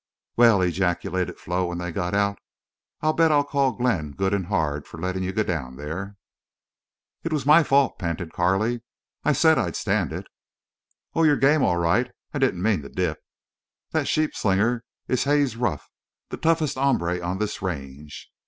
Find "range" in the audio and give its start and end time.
17.61-18.31